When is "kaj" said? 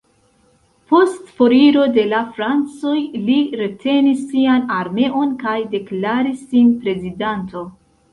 5.45-5.53